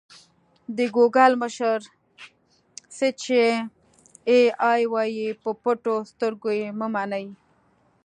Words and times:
د 0.77 0.79
ګوګل 0.95 1.33
مشر: 1.43 1.79
څه 2.95 3.07
چې 3.21 3.41
اې 4.29 4.39
ای 4.69 4.81
وايي 4.93 5.27
په 5.41 5.49
پټو 5.63 5.95
سترګو 6.11 6.49
یې 6.59 6.67
مه 6.79 6.87
منئ. 6.93 7.27